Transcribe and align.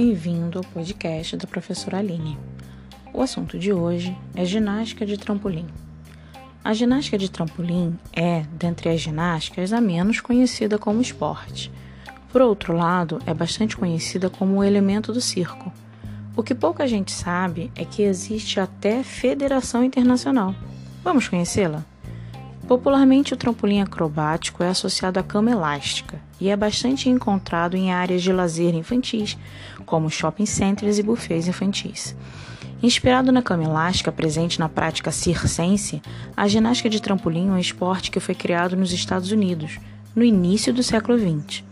bem-vindo 0.00 0.56
ao 0.56 0.64
podcast 0.64 1.36
da 1.36 1.46
professora 1.46 1.98
Aline. 1.98 2.38
O 3.12 3.20
assunto 3.20 3.58
de 3.58 3.70
hoje 3.70 4.16
é 4.34 4.46
ginástica 4.46 5.04
de 5.04 5.18
trampolim. 5.18 5.66
A 6.64 6.72
ginástica 6.72 7.18
de 7.18 7.30
trampolim 7.30 7.98
é, 8.10 8.46
dentre 8.50 8.88
as 8.88 8.98
ginásticas, 8.98 9.74
a 9.74 9.80
menos 9.80 10.18
conhecida 10.18 10.78
como 10.78 11.02
esporte. 11.02 11.70
Por 12.32 12.40
outro 12.40 12.74
lado, 12.74 13.18
é 13.26 13.34
bastante 13.34 13.76
conhecida 13.76 14.30
como 14.30 14.56
o 14.56 14.64
elemento 14.64 15.12
do 15.12 15.20
circo. 15.20 15.70
O 16.34 16.42
que 16.42 16.54
pouca 16.54 16.88
gente 16.88 17.12
sabe 17.12 17.70
é 17.76 17.84
que 17.84 18.00
existe 18.00 18.58
até 18.58 19.02
federação 19.02 19.84
internacional. 19.84 20.54
Vamos 21.04 21.28
conhecê-la? 21.28 21.84
Popularmente, 22.70 23.34
o 23.34 23.36
trampolim 23.36 23.80
acrobático 23.80 24.62
é 24.62 24.68
associado 24.68 25.18
à 25.18 25.24
cama 25.24 25.50
elástica 25.50 26.20
e 26.40 26.50
é 26.50 26.56
bastante 26.56 27.08
encontrado 27.08 27.76
em 27.76 27.92
áreas 27.92 28.22
de 28.22 28.32
lazer 28.32 28.76
infantis, 28.76 29.36
como 29.84 30.08
shopping 30.08 30.46
centers 30.46 30.96
e 30.96 31.02
buffets 31.02 31.48
infantis. 31.48 32.14
Inspirado 32.80 33.32
na 33.32 33.42
cama 33.42 33.64
elástica 33.64 34.12
presente 34.12 34.60
na 34.60 34.68
prática 34.68 35.10
circense, 35.10 36.00
a 36.36 36.46
ginástica 36.46 36.88
de 36.88 37.02
trampolim 37.02 37.48
é 37.48 37.50
um 37.50 37.58
esporte 37.58 38.08
que 38.08 38.20
foi 38.20 38.36
criado 38.36 38.76
nos 38.76 38.92
Estados 38.92 39.32
Unidos, 39.32 39.80
no 40.14 40.22
início 40.22 40.72
do 40.72 40.84
século 40.84 41.18
XX. 41.18 41.64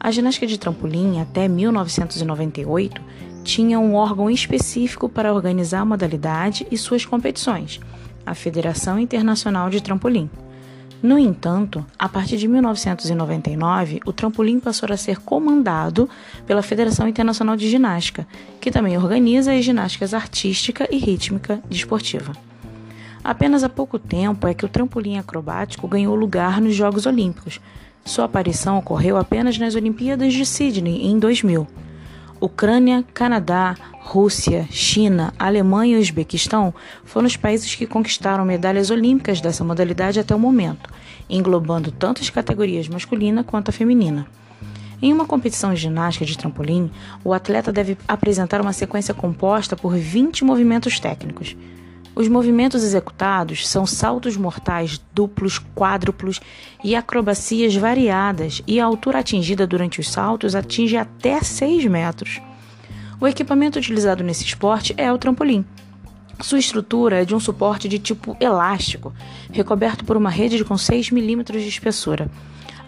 A 0.00 0.10
ginástica 0.10 0.48
de 0.48 0.58
trampolim, 0.58 1.20
até 1.20 1.46
1998, 1.46 3.00
tinha 3.44 3.78
um 3.78 3.94
órgão 3.94 4.28
específico 4.28 5.08
para 5.08 5.32
organizar 5.32 5.82
a 5.82 5.84
modalidade 5.84 6.66
e 6.68 6.76
suas 6.76 7.06
competições– 7.06 7.78
a 8.24 8.34
Federação 8.34 8.98
Internacional 8.98 9.70
de 9.70 9.82
Trampolim. 9.82 10.30
No 11.02 11.18
entanto, 11.18 11.84
a 11.98 12.08
partir 12.08 12.36
de 12.36 12.46
1999, 12.46 14.00
o 14.06 14.12
trampolim 14.12 14.60
passou 14.60 14.88
a 14.92 14.96
ser 14.96 15.18
comandado 15.18 16.08
pela 16.46 16.62
Federação 16.62 17.08
Internacional 17.08 17.56
de 17.56 17.68
Ginástica, 17.68 18.24
que 18.60 18.70
também 18.70 18.96
organiza 18.96 19.52
as 19.52 19.64
ginásticas 19.64 20.14
artística 20.14 20.86
e 20.94 20.98
rítmica 20.98 21.60
desportiva. 21.68 22.32
Apenas 23.24 23.64
há 23.64 23.68
pouco 23.68 23.98
tempo 23.98 24.46
é 24.46 24.54
que 24.54 24.64
o 24.64 24.68
trampolim 24.68 25.18
acrobático 25.18 25.88
ganhou 25.88 26.14
lugar 26.14 26.60
nos 26.60 26.74
Jogos 26.76 27.04
Olímpicos. 27.04 27.60
Sua 28.04 28.26
aparição 28.26 28.78
ocorreu 28.78 29.16
apenas 29.16 29.58
nas 29.58 29.74
Olimpíadas 29.74 30.32
de 30.32 30.46
Sydney 30.46 31.06
em 31.06 31.18
2000. 31.18 31.66
Ucrânia, 32.42 33.04
Canadá, 33.14 33.76
Rússia, 34.00 34.66
China, 34.68 35.32
Alemanha 35.38 35.96
e 35.96 36.00
Uzbequistão 36.00 36.74
foram 37.04 37.28
os 37.28 37.36
países 37.36 37.72
que 37.76 37.86
conquistaram 37.86 38.44
medalhas 38.44 38.90
olímpicas 38.90 39.40
dessa 39.40 39.62
modalidade 39.62 40.18
até 40.18 40.34
o 40.34 40.40
momento, 40.40 40.90
englobando 41.30 41.92
tanto 41.92 42.20
as 42.20 42.30
categorias 42.30 42.88
masculina 42.88 43.44
quanto 43.44 43.68
a 43.68 43.72
feminina. 43.72 44.26
Em 45.00 45.12
uma 45.12 45.24
competição 45.24 45.72
de 45.72 45.82
ginástica 45.82 46.24
de 46.24 46.36
trampolim, 46.36 46.90
o 47.22 47.32
atleta 47.32 47.70
deve 47.70 47.96
apresentar 48.08 48.60
uma 48.60 48.72
sequência 48.72 49.14
composta 49.14 49.76
por 49.76 49.94
20 49.94 50.44
movimentos 50.44 50.98
técnicos. 50.98 51.56
Os 52.14 52.28
movimentos 52.28 52.84
executados 52.84 53.66
são 53.66 53.86
saltos 53.86 54.36
mortais 54.36 55.00
duplos, 55.14 55.58
quádruplos 55.74 56.40
e 56.84 56.94
acrobacias 56.94 57.74
variadas, 57.74 58.62
e 58.66 58.78
a 58.78 58.84
altura 58.84 59.20
atingida 59.20 59.66
durante 59.66 59.98
os 59.98 60.10
saltos 60.10 60.54
atinge 60.54 60.96
até 60.96 61.40
6 61.40 61.86
metros. 61.86 62.40
O 63.18 63.26
equipamento 63.26 63.78
utilizado 63.78 64.22
nesse 64.22 64.44
esporte 64.44 64.94
é 64.98 65.10
o 65.10 65.16
trampolim. 65.16 65.64
Sua 66.40 66.58
estrutura 66.58 67.22
é 67.22 67.24
de 67.24 67.34
um 67.34 67.40
suporte 67.40 67.88
de 67.88 67.98
tipo 67.98 68.36
elástico, 68.38 69.14
recoberto 69.50 70.04
por 70.04 70.16
uma 70.16 70.28
rede 70.28 70.62
com 70.64 70.76
6 70.76 71.10
milímetros 71.12 71.62
de 71.62 71.68
espessura. 71.68 72.30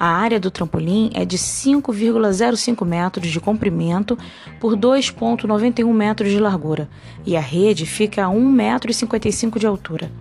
A 0.04 0.08
área 0.08 0.38
do 0.38 0.50
trampolim 0.50 1.10
é 1.14 1.24
de 1.24 1.38
5,05 1.38 2.84
metros 2.84 3.26
de 3.26 3.40
comprimento 3.40 4.18
por 4.60 4.76
2,91 4.76 5.90
metros 5.94 6.30
de 6.30 6.38
largura 6.38 6.90
e 7.24 7.34
a 7.38 7.40
rede 7.40 7.86
fica 7.86 8.26
a 8.26 8.28
1,55 8.28 8.44
metro 8.52 9.58
de 9.58 9.66
altura. 9.66 10.12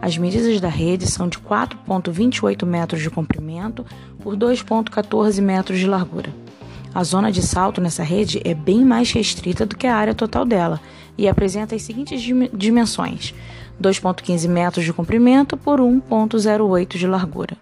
As 0.00 0.16
medidas 0.16 0.60
da 0.60 0.68
rede 0.68 1.10
são 1.10 1.28
de 1.28 1.36
4,28 1.38 2.64
metros 2.64 3.02
de 3.02 3.10
comprimento 3.10 3.84
por 4.22 4.36
2,14 4.36 5.42
metros 5.42 5.80
de 5.80 5.88
largura. 5.88 6.32
A 6.94 7.02
zona 7.02 7.32
de 7.32 7.42
salto 7.42 7.80
nessa 7.80 8.04
rede 8.04 8.40
é 8.44 8.54
bem 8.54 8.84
mais 8.84 9.10
restrita 9.10 9.66
do 9.66 9.76
que 9.76 9.88
a 9.88 9.96
área 9.96 10.14
total 10.14 10.44
dela 10.44 10.80
e 11.18 11.26
apresenta 11.26 11.74
as 11.74 11.82
seguintes 11.82 12.22
dimensões: 12.52 13.34
2,15 13.82 14.48
metros 14.48 14.84
de 14.84 14.92
comprimento 14.92 15.56
por 15.56 15.80
1,08 15.80 16.96
de 16.96 17.08
largura 17.08 17.56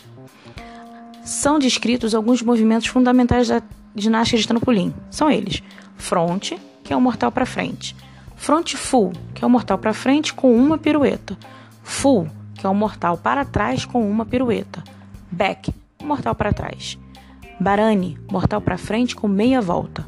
são 1.24 1.58
descritos 1.58 2.14
alguns 2.14 2.42
movimentos 2.42 2.88
fundamentais 2.88 3.48
da 3.48 3.62
ginástica 3.94 4.40
de 4.40 4.48
trampolim. 4.48 4.92
São 5.10 5.30
eles: 5.30 5.62
front, 5.96 6.52
que 6.82 6.92
é 6.92 6.96
o 6.96 7.00
mortal 7.00 7.30
para 7.30 7.46
frente, 7.46 7.96
front 8.36 8.74
full, 8.74 9.12
que 9.34 9.44
é 9.44 9.46
o 9.46 9.50
mortal 9.50 9.78
para 9.78 9.94
frente 9.94 10.34
com 10.34 10.54
uma 10.54 10.76
pirueta, 10.76 11.36
full, 11.82 12.28
que 12.54 12.66
é 12.66 12.68
o 12.68 12.74
mortal 12.74 13.16
para 13.16 13.44
trás 13.44 13.84
com 13.84 14.08
uma 14.08 14.26
pirueta, 14.26 14.82
back, 15.30 15.72
mortal 16.02 16.34
para 16.34 16.52
trás, 16.52 16.98
barani, 17.58 18.18
mortal 18.30 18.60
para 18.60 18.78
frente 18.78 19.14
com 19.14 19.28
meia 19.28 19.60
volta, 19.60 20.06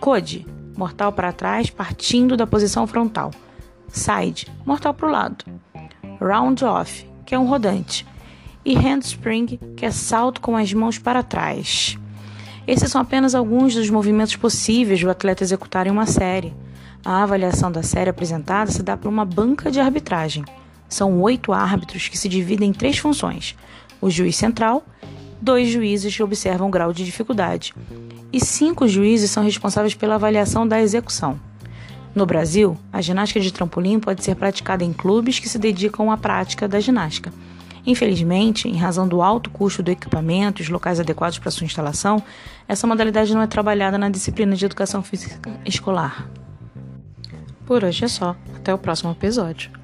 code, 0.00 0.46
mortal 0.76 1.12
para 1.12 1.32
trás 1.32 1.70
partindo 1.70 2.36
da 2.36 2.46
posição 2.46 2.86
frontal, 2.86 3.30
side, 3.88 4.46
mortal 4.64 4.94
para 4.94 5.08
o 5.08 5.10
lado, 5.10 5.44
round 6.20 6.64
off, 6.64 7.06
que 7.26 7.34
é 7.34 7.38
um 7.38 7.46
rodante 7.46 8.06
e 8.64 8.74
handspring, 8.74 9.58
que 9.76 9.84
é 9.84 9.90
salto 9.90 10.40
com 10.40 10.56
as 10.56 10.72
mãos 10.72 10.98
para 10.98 11.22
trás. 11.22 11.98
Esses 12.66 12.90
são 12.90 13.00
apenas 13.00 13.34
alguns 13.34 13.74
dos 13.74 13.90
movimentos 13.90 14.36
possíveis 14.36 15.00
do 15.00 15.10
atleta 15.10 15.44
executar 15.44 15.86
em 15.86 15.90
uma 15.90 16.06
série. 16.06 16.54
A 17.04 17.22
avaliação 17.22 17.70
da 17.70 17.82
série 17.82 18.08
apresentada 18.08 18.70
se 18.70 18.82
dá 18.82 18.96
por 18.96 19.08
uma 19.08 19.24
banca 19.24 19.70
de 19.70 19.78
arbitragem. 19.78 20.44
São 20.88 21.20
oito 21.20 21.52
árbitros 21.52 22.08
que 22.08 22.16
se 22.16 22.28
dividem 22.28 22.70
em 22.70 22.72
três 22.72 22.96
funções: 22.96 23.54
o 24.00 24.08
juiz 24.08 24.36
central, 24.36 24.82
dois 25.40 25.68
juízes 25.68 26.16
que 26.16 26.22
observam 26.22 26.68
o 26.68 26.70
grau 26.70 26.92
de 26.92 27.04
dificuldade, 27.04 27.74
e 28.32 28.40
cinco 28.40 28.88
juízes 28.88 29.30
são 29.30 29.44
responsáveis 29.44 29.94
pela 29.94 30.14
avaliação 30.14 30.66
da 30.66 30.80
execução. 30.80 31.38
No 32.14 32.24
Brasil, 32.24 32.78
a 32.92 33.02
ginástica 33.02 33.40
de 33.40 33.52
trampolim 33.52 33.98
pode 33.98 34.24
ser 34.24 34.36
praticada 34.36 34.84
em 34.84 34.92
clubes 34.92 35.38
que 35.38 35.48
se 35.48 35.58
dedicam 35.58 36.10
à 36.10 36.16
prática 36.16 36.66
da 36.66 36.80
ginástica. 36.80 37.32
Infelizmente, 37.86 38.68
em 38.68 38.76
razão 38.76 39.06
do 39.06 39.20
alto 39.20 39.50
custo 39.50 39.82
do 39.82 39.90
equipamento 39.90 40.60
e 40.60 40.64
os 40.64 40.68
locais 40.68 40.98
adequados 40.98 41.38
para 41.38 41.50
sua 41.50 41.66
instalação, 41.66 42.22
essa 42.66 42.86
modalidade 42.86 43.34
não 43.34 43.42
é 43.42 43.46
trabalhada 43.46 43.98
na 43.98 44.08
disciplina 44.08 44.56
de 44.56 44.64
educação 44.64 45.02
física 45.02 45.50
escolar. 45.66 46.28
Por 47.66 47.84
hoje 47.84 48.04
é 48.04 48.08
só. 48.08 48.36
Até 48.56 48.72
o 48.72 48.78
próximo 48.78 49.12
episódio. 49.12 49.83